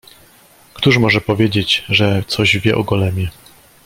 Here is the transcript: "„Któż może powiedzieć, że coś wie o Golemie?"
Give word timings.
"„Któż 0.73 0.97
może 0.97 1.21
powiedzieć, 1.21 1.83
że 1.89 2.23
coś 2.27 2.57
wie 2.57 2.77
o 2.77 2.83
Golemie?" 2.83 3.29